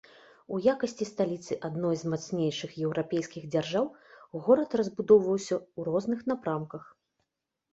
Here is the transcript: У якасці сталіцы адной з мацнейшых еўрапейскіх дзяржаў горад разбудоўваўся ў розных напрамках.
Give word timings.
У 0.55 0.59
якасці 0.71 1.05
сталіцы 1.09 1.57
адной 1.69 1.95
з 2.03 2.13
мацнейшых 2.13 2.71
еўрапейскіх 2.87 3.43
дзяржаў 3.57 3.85
горад 4.49 4.69
разбудоўваўся 4.83 5.55
ў 5.59 5.91
розных 5.91 6.19
напрамках. 6.33 6.83